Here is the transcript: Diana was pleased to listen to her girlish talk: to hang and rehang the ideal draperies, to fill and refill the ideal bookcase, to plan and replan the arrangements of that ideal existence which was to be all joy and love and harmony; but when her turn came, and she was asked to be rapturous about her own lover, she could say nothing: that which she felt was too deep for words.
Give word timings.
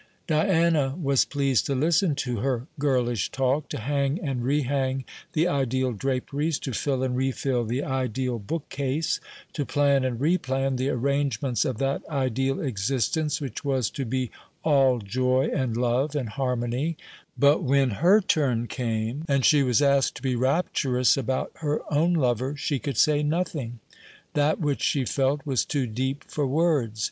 Diana 0.25 0.95
was 0.99 1.25
pleased 1.25 1.67
to 1.67 1.75
listen 1.75 2.15
to 2.15 2.37
her 2.37 2.65
girlish 2.79 3.29
talk: 3.29 3.69
to 3.69 3.77
hang 3.77 4.19
and 4.19 4.41
rehang 4.41 5.03
the 5.33 5.47
ideal 5.47 5.91
draperies, 5.91 6.57
to 6.61 6.73
fill 6.73 7.03
and 7.03 7.15
refill 7.15 7.65
the 7.65 7.83
ideal 7.83 8.39
bookcase, 8.39 9.19
to 9.53 9.63
plan 9.63 10.03
and 10.03 10.19
replan 10.19 10.77
the 10.77 10.89
arrangements 10.89 11.65
of 11.65 11.77
that 11.77 12.01
ideal 12.09 12.59
existence 12.61 13.39
which 13.39 13.63
was 13.63 13.91
to 13.91 14.03
be 14.03 14.31
all 14.63 14.97
joy 14.97 15.51
and 15.53 15.77
love 15.77 16.15
and 16.15 16.29
harmony; 16.29 16.97
but 17.37 17.61
when 17.61 17.91
her 18.01 18.21
turn 18.21 18.65
came, 18.65 19.23
and 19.29 19.45
she 19.45 19.61
was 19.61 19.83
asked 19.83 20.15
to 20.15 20.23
be 20.23 20.35
rapturous 20.35 21.15
about 21.15 21.51
her 21.57 21.81
own 21.93 22.13
lover, 22.15 22.55
she 22.57 22.79
could 22.79 22.97
say 22.97 23.21
nothing: 23.21 23.77
that 24.33 24.59
which 24.59 24.81
she 24.81 25.05
felt 25.05 25.45
was 25.45 25.63
too 25.63 25.85
deep 25.85 26.23
for 26.27 26.47
words. 26.47 26.99